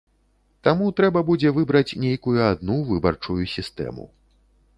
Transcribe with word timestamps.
Таму, 0.67 0.87
трэба 0.99 1.21
будзе 1.29 1.49
выбраць 1.57 1.97
нейкую 2.07 2.37
адну 2.49 2.79
выбарчую 2.91 3.39
сістэму. 3.55 4.03